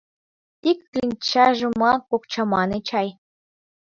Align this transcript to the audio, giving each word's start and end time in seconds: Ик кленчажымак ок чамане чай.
Ик 0.69 0.79
кленчажымак 0.91 2.01
ок 2.15 2.23
чамане 2.31 2.79
чай. 2.87 3.07